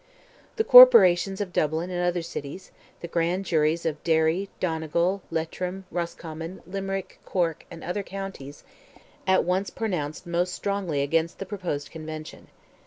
[0.55, 6.59] The corporations of Dublin and other cities, the grand juries of Derry, Donegal, Leitrim, Roscommon,
[6.65, 8.63] Limerick, Cork, and other counties,
[9.27, 12.47] at once pronounced most strongly against the proposed Convention.